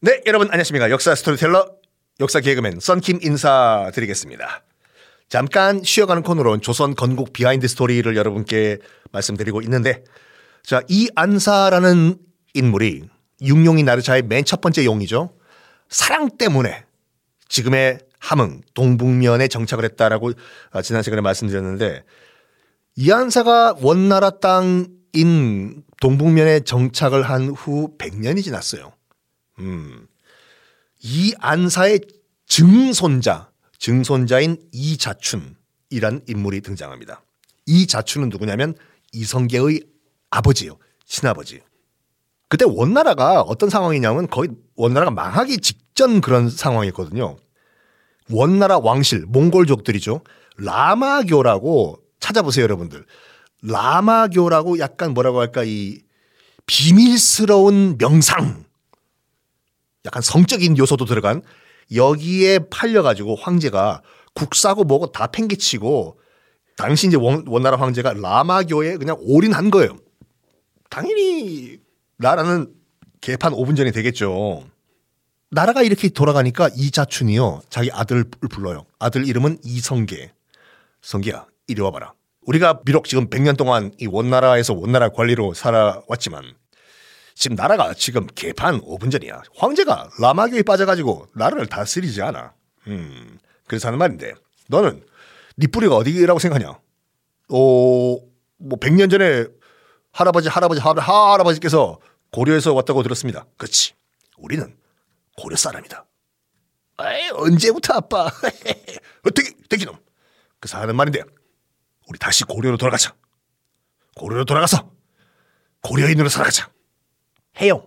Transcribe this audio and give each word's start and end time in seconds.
네, 0.00 0.20
여러분 0.26 0.48
안녕하십니까. 0.48 0.90
역사 0.90 1.14
스토리텔러, 1.14 1.66
역사 2.20 2.40
개그맨 2.40 2.80
썬킴 2.80 3.20
인사드리겠습니다. 3.22 4.62
잠깐 5.28 5.82
쉬어가는 5.82 6.22
코너로 6.22 6.58
조선 6.58 6.94
건국 6.94 7.32
비하인드 7.32 7.66
스토리를 7.66 8.14
여러분께 8.16 8.78
말씀드리고 9.12 9.60
있는데 9.62 10.04
자, 10.62 10.82
이 10.88 11.08
안사라는 11.14 12.16
인물이 12.54 13.04
육룡이 13.42 13.82
나르샤의 13.82 14.22
맨 14.22 14.44
첫 14.44 14.60
번째 14.60 14.84
용이죠. 14.84 15.34
사랑 15.88 16.36
때문에 16.36 16.84
지금의 17.48 17.98
함흥 18.18 18.62
동북면에 18.74 19.48
정착을 19.48 19.84
했다라고 19.84 20.32
아, 20.72 20.82
지난 20.82 21.02
시간에 21.02 21.22
말씀드렸는데 21.22 22.04
이 22.96 23.12
안사가 23.12 23.76
원나라 23.80 24.30
땅인 24.30 25.82
동북면에 26.00 26.60
정착을 26.60 27.22
한 27.22 27.50
후 27.50 27.96
100년이 27.98 28.42
지났어요. 28.42 28.92
음. 29.58 30.06
이 31.02 31.34
안사의 31.38 32.00
증손자, 32.46 33.50
증손자인 33.78 34.58
이자춘이란 34.72 36.22
인물이 36.26 36.60
등장합니다. 36.60 37.22
이자춘은 37.66 38.28
누구냐면 38.28 38.74
이성계의 39.12 39.82
아버지요. 40.30 40.78
친아버지. 41.04 41.60
그때 42.48 42.64
원나라가 42.66 43.40
어떤 43.40 43.70
상황이냐면 43.70 44.28
거의 44.28 44.50
원나라가 44.76 45.10
망하기 45.10 45.58
직전 45.58 46.20
그런 46.20 46.48
상황이었거든요. 46.48 47.36
원나라 48.30 48.78
왕실, 48.78 49.24
몽골족들이죠. 49.26 50.22
라마교라고 50.58 52.00
찾아보세요, 52.20 52.64
여러분들. 52.64 53.04
라마교라고 53.62 54.78
약간 54.78 55.14
뭐라고 55.14 55.40
할까, 55.40 55.62
이 55.64 56.00
비밀스러운 56.66 57.98
명상. 57.98 58.65
약간 60.06 60.22
성적인 60.22 60.78
요소도 60.78 61.04
들어간 61.04 61.42
여기에 61.94 62.60
팔려가지고 62.70 63.36
황제가 63.36 64.02
국사고 64.34 64.84
뭐고 64.84 65.12
다 65.12 65.26
팽개치고 65.26 66.18
당시 66.76 67.06
이제 67.06 67.16
원, 67.16 67.44
원나라 67.46 67.76
황제가 67.78 68.14
라마교에 68.14 68.96
그냥 68.96 69.16
올인한 69.20 69.70
거예요. 69.70 69.96
당연히 70.90 71.78
나라는 72.18 72.72
개판 73.20 73.52
5분 73.52 73.76
전에 73.76 73.90
되겠죠. 73.90 74.64
나라가 75.50 75.82
이렇게 75.82 76.08
돌아가니까 76.08 76.68
이자춘이요. 76.74 77.62
자기 77.70 77.90
아들을 77.90 78.24
불러요. 78.50 78.84
아들 78.98 79.26
이름은 79.26 79.58
이성계. 79.64 80.32
성계야, 81.00 81.46
이리 81.66 81.80
와봐라. 81.80 82.14
우리가 82.42 82.82
비록 82.82 83.06
지금 83.06 83.28
100년 83.28 83.56
동안 83.56 83.92
이 83.98 84.06
원나라에서 84.06 84.74
원나라 84.74 85.08
관리로 85.08 85.54
살아왔지만 85.54 86.54
지금 87.36 87.54
나라가 87.54 87.92
지금 87.92 88.26
개판 88.34 88.80
5분 88.80 89.12
전이야. 89.12 89.42
황제가 89.56 90.08
라마교에 90.20 90.62
빠져가지고 90.62 91.28
나라를 91.34 91.66
다스리지 91.66 92.22
않아. 92.22 92.54
음, 92.86 93.38
그래서 93.66 93.88
하는 93.88 93.98
말인데 93.98 94.32
너는 94.68 95.04
네 95.56 95.66
뿌리가 95.66 95.96
어디라고 95.96 96.38
생각하냐? 96.38 96.70
어, 96.70 96.78
뭐 97.50 98.78
100년 98.80 99.10
전에 99.10 99.46
할아버지, 100.12 100.48
할아버지, 100.48 100.80
할아버지께서 100.80 102.00
고려에서 102.32 102.72
왔다고 102.72 103.02
들었습니다. 103.02 103.44
그렇지. 103.58 103.92
우리는 104.38 104.74
고려 105.36 105.56
사람이다. 105.56 106.06
에이, 107.02 107.30
언제부터 107.34 107.94
아빠? 107.94 108.30
어떻게, 109.26 109.52
대기놈. 109.68 109.94
그래서 110.58 110.78
하는 110.78 110.96
말인데 110.96 111.22
우리 112.08 112.18
다시 112.18 112.44
고려로 112.44 112.78
돌아가자. 112.78 113.14
고려로 114.14 114.46
돌아가서 114.46 114.90
고려인으로 115.82 116.30
살아가자. 116.30 116.70
해요. 117.60 117.86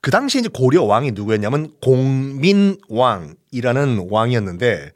그 0.00 0.10
당시 0.10 0.38
이제 0.38 0.48
고려 0.52 0.82
왕이 0.82 1.12
누구였냐면 1.12 1.72
공민왕이라는 1.80 3.36
왕이었는데 4.10 4.90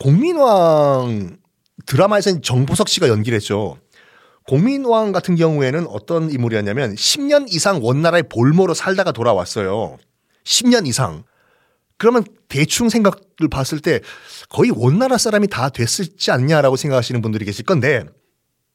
공민왕 0.00 1.38
드라마에서는 1.86 2.42
정보석 2.42 2.88
씨가 2.88 3.08
연기를 3.08 3.36
했죠. 3.36 3.78
공민왕 4.46 5.12
같은 5.12 5.36
경우에는 5.36 5.86
어떤 5.88 6.30
인물이었냐면 6.30 6.94
10년 6.94 7.52
이상 7.52 7.80
원나라의 7.82 8.24
볼모로 8.24 8.74
살다가 8.74 9.12
돌아왔어요. 9.12 9.98
10년 10.44 10.86
이상. 10.86 11.24
그러면 11.98 12.24
대충 12.48 12.88
생각을 12.88 13.48
봤을 13.50 13.80
때 13.80 14.00
거의 14.48 14.70
원나라 14.74 15.18
사람이 15.18 15.48
다 15.48 15.68
됐을지 15.68 16.30
않냐라고 16.30 16.76
생각하시는 16.76 17.20
분들이 17.20 17.44
계실 17.44 17.64
건데 17.64 18.04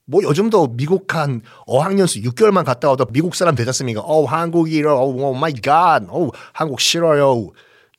뭐 0.06 0.22
요즘도 0.24 0.75
미국 0.75 1.14
한 1.16 1.41
어학연수 1.66 2.22
6개월만 2.22 2.66
갔다 2.66 2.90
와도 2.90 3.06
미국 3.06 3.36
사람 3.36 3.56
되지 3.56 3.69
않습니까? 3.69 4.02
어, 4.02 4.25
한국이라, 4.25 4.96
oh 4.95 5.34
my 5.34 5.53
God, 5.53 6.03
어, 6.09 6.30
한국 6.52 6.81
싫어요. 6.81 7.52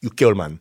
6개월만. 0.02 0.58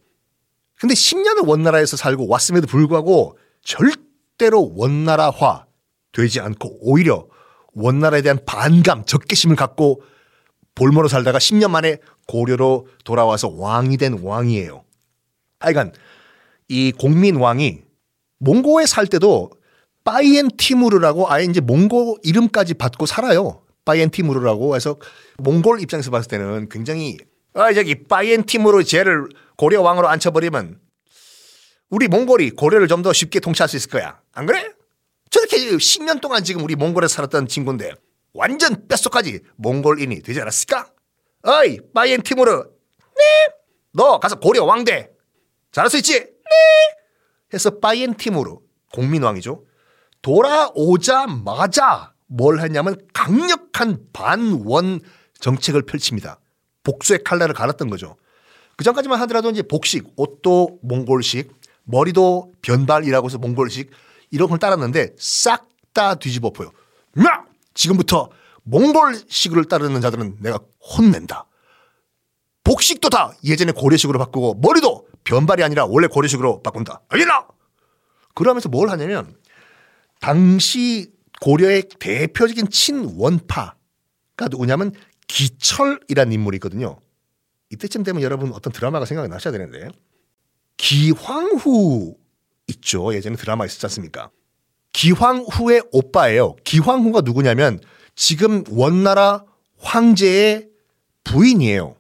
근데 0.80 0.96
10년을 0.96 1.48
원나라에서 1.48 1.98
살고 1.98 2.28
왔음에도 2.28 2.68
불구하고 2.68 3.38
절대로 3.62 4.74
원나라화 4.76 5.66
되지 6.12 6.40
않고 6.40 6.80
오히려 6.82 7.28
원나라에 7.74 8.22
대한 8.22 8.40
반감, 8.46 9.06
적개심을 9.06 9.56
갖고 9.56 10.02
볼모로 10.76 11.08
살다가 11.08 11.40
10년 11.40 11.70
만에 11.70 11.98
고려로 12.28 12.88
돌아와서 13.04 13.50
왕이 13.50 13.98
된 13.98 14.20
왕이에요. 14.22 14.84
하여간 15.60 15.94
이 16.68 16.92
공민왕이 16.92 17.82
몽고에 18.40 18.86
살 18.86 19.08
때도 19.08 19.52
빠이엔 20.04 20.50
티무르라고 20.58 21.32
아예 21.32 21.46
이제 21.46 21.62
몽골 21.62 22.18
이름까지 22.24 22.74
받고 22.76 23.06
살아요. 23.06 23.64
빠이엔 23.86 24.10
티무르라고 24.12 24.76
해서 24.76 24.98
몽골 25.38 25.82
입장에서 25.82 26.12
봤을 26.12 26.30
때는 26.30 26.70
굉장히 26.70 27.18
아 27.54 27.74
저기 27.74 28.04
빠이엔 28.04 28.44
티무르 28.44 28.84
쟤를 28.84 29.28
고려 29.58 29.82
왕으로 29.82 30.08
앉혀버리면 30.10 30.80
우리 31.90 32.08
몽골이 32.08 32.52
고려를 32.52 32.88
좀 32.88 33.04
더 33.04 33.14
쉽게 33.14 33.40
통치할 33.40 33.70
수 33.70 33.78
있을 33.78 33.90
거야. 33.92 34.20
안 34.34 34.46
그래? 34.46 34.72
저렇게 35.30 35.58
10년 35.58 36.22
동안 36.22 36.44
지금 36.44 36.64
우리 36.64 36.76
몽골에 36.76 37.08
살았던 37.08 37.48
친구인데 37.48 37.92
완전 38.34 38.88
뼛속까지 38.88 39.42
몽골인이 39.58 40.22
되지 40.22 40.42
않았을까? 40.42 40.90
어이 41.44 41.80
파이엔 41.94 42.22
티무르 42.24 42.52
네. 43.16 43.24
너 43.94 44.20
가서 44.20 44.40
고려 44.40 44.64
왕대 44.64 45.10
잘할 45.72 45.90
수 45.90 45.98
있지? 45.98 46.20
네. 46.20 46.28
해서 47.54 47.80
파이엔 47.80 48.16
티무르 48.16 48.56
공민왕이죠. 48.94 49.64
돌아오자마자 50.24 52.14
뭘 52.26 52.60
했냐면 52.60 52.98
강력한 53.14 54.00
반원 54.12 55.00
정책을 55.40 55.84
펼칩니다. 55.84 56.40
복수의 56.84 57.24
칼날을 57.24 57.54
갈았던 57.54 57.92
거죠. 57.92 58.16
그 58.76 58.84
전까지만 58.84 59.20
하더라도 59.22 59.52
이제 59.52 59.62
복식, 59.62 60.14
옷도 60.16 60.80
몽골식, 60.82 61.54
머리도 61.84 62.54
변발이라고 62.64 63.28
해서 63.28 63.38
몽골식 63.38 63.92
이런 64.32 64.50
걸 64.50 64.58
따랐는데 64.58 65.14
싹 65.20 65.74
다 65.94 66.16
뒤집어 66.16 66.50
엎어요. 66.50 66.72
야! 67.26 67.46
지금부터 67.74 68.30
몽골식을 68.64 69.66
따르는 69.66 70.02
자들은 70.02 70.38
내가 70.40 70.60
혼낸다. 70.98 71.46
복식도 72.64 73.10
다 73.10 73.34
예전에 73.44 73.72
고려식으로 73.72 74.20
바꾸고 74.20 74.56
머리도 74.56 75.08
변발이 75.24 75.64
아니라 75.64 75.86
원래 75.86 76.08
고려식으로 76.08 76.62
바꾼다. 76.64 77.02
알겠나? 77.10 77.48
그러면서 78.36 78.70
뭘 78.70 78.90
하냐면 78.90 79.36
당시 80.24 81.12
고려의 81.42 81.90
대표적인 82.00 82.70
친원파가 82.70 83.76
누구냐면 84.50 84.94
기철이라는 85.28 86.32
인물이거든요. 86.32 86.98
이때쯤 87.72 88.04
되면 88.04 88.22
여러분 88.22 88.54
어떤 88.54 88.72
드라마가 88.72 89.04
생각이 89.04 89.28
나셔야 89.28 89.52
되는데 89.52 89.90
기황후 90.78 92.16
있죠. 92.70 93.14
예전에 93.14 93.36
드라마 93.36 93.66
있었지 93.66 93.86
않습니까? 93.88 94.30
기황후의 94.94 95.84
오빠예요. 95.92 96.56
기황후가 96.64 97.20
누구냐면 97.20 97.82
지금 98.16 98.64
원나라 98.70 99.44
황제의 99.80 100.70
부인이에요. 101.26 101.98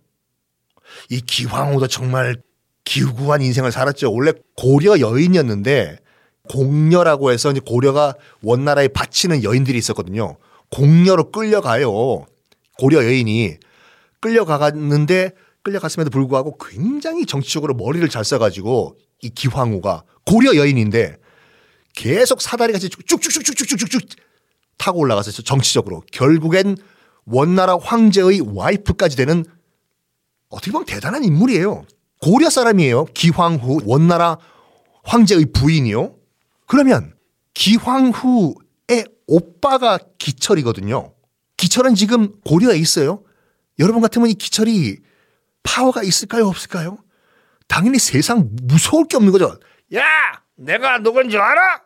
이 1.09 1.19
기황후도 1.19 1.87
정말 1.87 2.41
기구한 2.85 3.41
인생을 3.41 3.73
살았죠. 3.73 4.13
원래 4.13 4.31
고려 4.55 4.97
여인이었는데 5.01 6.02
공녀라고 6.49 7.31
해서 7.31 7.51
이제 7.51 7.61
고려가 7.65 8.15
원나라에 8.41 8.89
바치는 8.89 9.43
여인들이 9.43 9.77
있었거든요. 9.77 10.37
공녀로 10.69 11.31
끌려가요. 11.31 12.25
고려 12.77 13.05
여인이 13.05 13.57
끌려가갔는데 14.19 15.31
끌려갔음에도 15.63 16.09
불구하고 16.09 16.57
굉장히 16.57 17.25
정치적으로 17.25 17.73
머리를 17.73 18.07
잘 18.09 18.25
써가지고 18.25 18.97
이 19.21 19.29
기황후가 19.29 20.03
고려 20.25 20.55
여인인데 20.55 21.17
계속 21.93 22.41
사다리 22.41 22.73
같이 22.73 22.89
쭉쭉쭉쭉쭉쭉쭉 22.89 24.01
타고 24.77 24.99
올라가서 24.99 25.31
정치적으로 25.43 26.03
결국엔 26.11 26.75
원나라 27.25 27.77
황제의 27.77 28.41
와이프까지 28.53 29.15
되는 29.15 29.45
어떻게 30.49 30.71
보면 30.71 30.85
대단한 30.85 31.23
인물이에요. 31.23 31.85
고려 32.19 32.49
사람이에요. 32.49 33.05
기황후 33.13 33.81
원나라 33.85 34.37
황제의 35.03 35.47
부인이요. 35.53 36.15
그러면 36.67 37.15
기황후의 37.53 39.05
오빠가 39.27 39.99
기철이거든요. 40.17 41.13
기철은 41.57 41.95
지금 41.95 42.39
고려에 42.41 42.77
있어요. 42.77 43.23
여러분 43.79 44.01
같으면 44.01 44.29
이 44.29 44.33
기철이 44.33 44.97
파워가 45.63 46.03
있을까요? 46.03 46.47
없을까요? 46.47 46.97
당연히 47.67 47.97
세상 47.99 48.49
무서울 48.63 49.07
게 49.07 49.17
없는 49.17 49.31
거죠. 49.31 49.57
야, 49.95 50.03
내가 50.55 50.99
누군지 50.99 51.37
알아? 51.37 51.81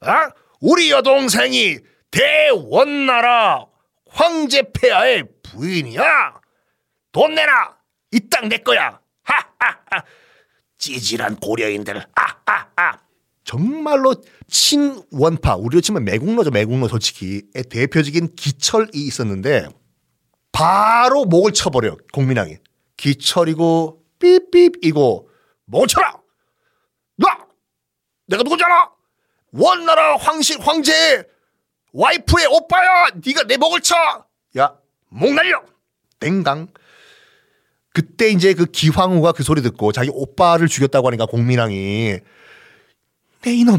어? 0.00 0.30
우리 0.60 0.90
여동생이 0.90 1.78
대원나라 2.10 3.66
황제 4.10 4.62
폐하의 4.72 5.24
부인이야. 5.42 6.40
돈 7.12 7.34
내놔. 7.34 7.76
이땅 8.12 8.48
내 8.48 8.58
거야. 8.58 9.00
하하하. 9.22 10.04
찌질한 10.78 11.36
고려인들. 11.36 12.04
하하하. 12.14 12.33
정말로 13.54 14.16
친원파 14.48 15.54
우리로 15.54 15.80
치면 15.80 16.04
매국노죠 16.04 16.50
매국노 16.50 16.88
솔직히. 16.88 17.42
대표적인 17.70 18.34
기철이 18.34 18.90
있었는데 18.94 19.68
바로 20.50 21.24
목을 21.24 21.52
쳐버려 21.52 21.96
공민왕이. 22.12 22.56
기철이고 22.96 24.02
삐삐이고 24.18 25.28
목을 25.66 25.86
쳐라! 25.86 26.16
나 27.16 27.38
내가 28.26 28.42
누군지 28.42 28.64
알아? 28.64 28.90
원나라 29.52 30.16
황실 30.16 30.60
황제의 30.60 31.24
와이프의 31.92 32.46
오빠야! 32.50 33.06
네가 33.24 33.44
내 33.44 33.56
목을 33.56 33.80
쳐 33.82 33.94
야 34.56 34.76
목 35.10 35.32
날려! 35.32 35.62
땡강. 36.18 36.68
그때 37.92 38.30
이제 38.30 38.54
그 38.54 38.64
기황후가 38.66 39.30
그 39.32 39.44
소리 39.44 39.62
듣고 39.62 39.92
자기 39.92 40.10
오빠를 40.12 40.66
죽였다고 40.66 41.06
하니까 41.08 41.26
공민왕이 41.26 42.18
내 43.44 43.52
이놈 43.54 43.78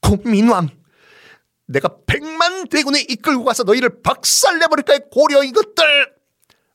공민왕. 0.00 0.68
내가 1.66 1.88
백만 2.06 2.66
대군에 2.66 3.00
이끌고 3.00 3.44
가서 3.44 3.62
너희를 3.62 4.02
박살내버릴까 4.02 4.98
고려 5.10 5.42
이것들! 5.42 6.12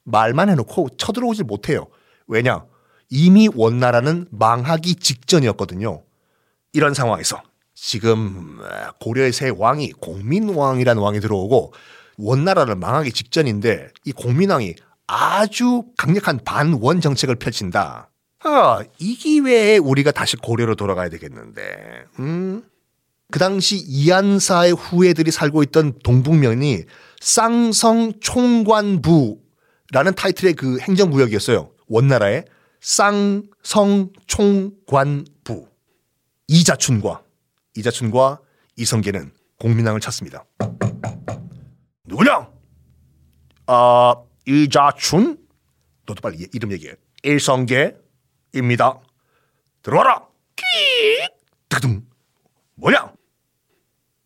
말만 0.05 0.49
해놓고 0.49 0.89
쳐들어오질 0.97 1.43
못해요. 1.43 1.87
왜냐? 2.27 2.65
이미 3.09 3.49
원나라는 3.53 4.27
망하기 4.31 4.95
직전이었거든요. 4.95 6.03
이런 6.73 6.93
상황에서 6.93 7.43
지금 7.75 8.59
고려의 9.01 9.33
새 9.33 9.49
왕이 9.49 9.91
공민왕이라는 9.93 11.01
왕이 11.01 11.19
들어오고 11.19 11.73
원나라를 12.17 12.75
망하기 12.75 13.11
직전인데 13.11 13.89
이 14.05 14.11
공민왕이 14.11 14.75
아주 15.07 15.83
강력한 15.97 16.39
반원 16.43 17.01
정책을 17.01 17.35
펼친다. 17.35 18.09
아, 18.43 18.83
이 18.99 19.15
기회에 19.15 19.77
우리가 19.77 20.11
다시 20.11 20.37
고려로 20.37 20.75
돌아가야 20.75 21.09
되겠는데. 21.09 22.05
음. 22.19 22.63
그 23.31 23.37
당시 23.37 23.77
이안사의 23.77 24.73
후예들이 24.73 25.29
살고 25.29 25.61
있던 25.63 25.99
동북면이 26.03 26.85
쌍성 27.19 28.13
총관부라는 28.21 29.39
타이틀의 30.15 30.53
그 30.53 30.79
행정구역이었어요. 30.79 31.69
원나라의 31.87 32.45
쌍성 32.81 34.09
총관부. 34.25 35.67
이자춘과 36.47 37.21
이자춘과 37.75 38.39
이성계는 38.77 39.31
공민왕을 39.59 39.99
찾습니다. 39.99 40.45
누구냐? 42.05 42.49
아, 43.67 44.15
이자춘? 44.47 45.37
너도 46.07 46.21
빨리 46.21 46.47
이름 46.51 46.71
얘기해. 46.71 46.95
이성계 47.21 47.95
입니다. 48.53 48.99
들어와라. 49.81 50.25
드둥. 51.69 52.03
뭐냐? 52.75 53.11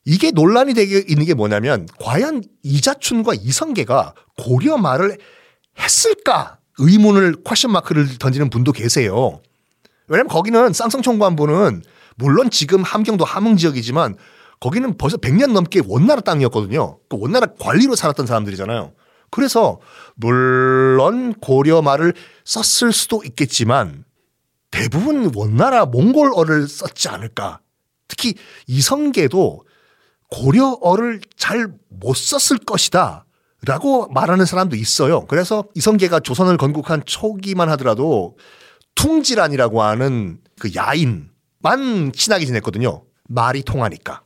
이게 0.05 0.31
논란이 0.31 0.73
되게 0.73 1.03
있는 1.07 1.25
게 1.25 1.33
뭐냐면 1.33 1.87
과연 1.99 2.43
이자춘과 2.63 3.33
이성계가 3.35 4.13
고려 4.37 4.77
말을 4.77 5.17
했을까 5.79 6.59
의문을 6.77 7.43
question 7.45 7.71
mark를 7.71 8.17
던지는 8.17 8.49
분도 8.49 8.71
계세요. 8.71 9.41
왜냐면 10.07 10.27
거기는 10.27 10.73
쌍성총관부는 10.73 11.83
물론 12.15 12.49
지금 12.49 12.83
함경도 12.83 13.23
함흥 13.25 13.57
지역이지만 13.57 14.17
거기는 14.59 14.97
벌써 14.97 15.17
100년 15.17 15.51
넘게 15.51 15.81
원나라 15.87 16.21
땅이었거든요. 16.21 16.99
그 17.09 17.17
원나라 17.19 17.47
관리로 17.59 17.95
살았던 17.95 18.25
사람들이잖아요. 18.27 18.93
그래서 19.29 19.79
물론 20.15 21.33
고려 21.33 21.81
말을 21.81 22.13
썼을 22.45 22.93
수도 22.93 23.23
있겠지만 23.25 24.05
대부분 24.73 25.31
원나라 25.35 25.85
몽골어를 25.85 26.67
썼지 26.67 27.07
않을까. 27.07 27.59
특히 28.07 28.33
이성계도 28.65 29.65
고려어를 30.31 31.21
잘 31.37 31.71
못 31.89 32.15
썼을 32.15 32.59
것이다. 32.65 33.25
라고 33.65 34.07
말하는 34.07 34.45
사람도 34.45 34.75
있어요. 34.75 35.25
그래서 35.27 35.65
이성계가 35.75 36.21
조선을 36.21 36.57
건국한 36.57 37.03
초기만 37.05 37.69
하더라도 37.69 38.35
퉁지란이라고 38.95 39.83
하는 39.83 40.39
그 40.59 40.71
야인만 40.75 42.11
친하게 42.13 42.45
지냈거든요. 42.45 43.05
말이 43.29 43.61
통하니까. 43.61 44.23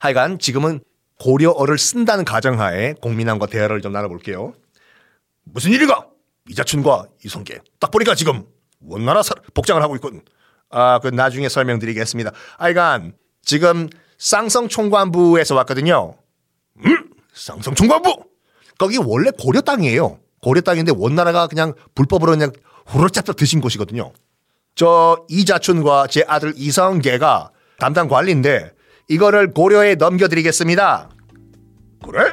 하여간 0.00 0.40
지금은 0.40 0.80
고려어를 1.20 1.78
쓴다는 1.78 2.24
가정하에 2.24 2.94
공민왕과 3.00 3.46
대화를 3.46 3.80
좀 3.80 3.92
나눠볼게요. 3.92 4.54
무슨 5.44 5.70
일이가? 5.70 6.08
이자춘과 6.50 7.06
이성계. 7.24 7.60
딱 7.78 7.90
보니까 7.92 8.16
지금 8.16 8.44
원나라 8.80 9.22
복장을 9.54 9.80
하고 9.82 9.96
있군. 9.96 10.22
아, 10.70 10.98
그 11.00 11.08
나중에 11.08 11.48
설명드리겠습니다. 11.48 12.32
하여간 12.58 13.14
지금 13.42 13.88
쌍성 14.18 14.68
총관부에서 14.68 15.54
왔거든요. 15.56 16.14
음? 16.84 17.10
쌍성 17.32 17.74
총관부? 17.74 18.24
거기 18.78 18.98
원래 18.98 19.30
고려 19.38 19.60
땅이에요. 19.60 20.18
고려 20.42 20.60
땅인데 20.60 20.92
원나라가 20.94 21.46
그냥 21.46 21.74
불법으로 21.94 22.32
그냥 22.32 22.52
후루짝짝 22.86 23.36
드신 23.36 23.60
곳이거든요. 23.60 24.12
저 24.74 25.24
이자춘과 25.28 26.06
제 26.06 26.24
아들 26.28 26.52
이성계가 26.56 27.50
담당 27.78 28.08
관리인데 28.08 28.72
이거를 29.08 29.52
고려에 29.52 29.96
넘겨드리겠습니다. 29.96 31.10
그래? 32.04 32.32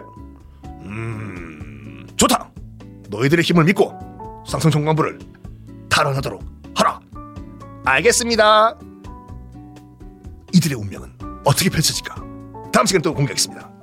음, 0.83 2.07
좋다. 2.17 2.51
너희들의 3.09 3.43
힘을 3.43 3.63
믿고 3.63 4.43
쌍성 4.47 4.69
총관부를 4.69 5.19
탈환하도록 5.95 6.43
하라. 6.75 6.99
알겠습니다. 7.85 8.77
이들의 10.53 10.77
운명은 10.77 11.09
어떻게 11.45 11.69
펼쳐질까? 11.69 12.15
다음 12.73 12.85
시간에 12.85 13.01
또 13.01 13.13
공개하겠습니다. 13.13 13.74